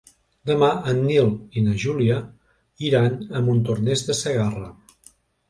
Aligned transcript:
Demà 0.51 0.69
en 0.93 1.01
Nil 1.09 1.29
i 1.61 1.63
na 1.65 1.75
Júlia 1.83 2.15
iran 2.89 3.21
a 3.37 3.43
Montornès 3.51 4.05
de 4.09 4.19
Segarra. 4.23 4.73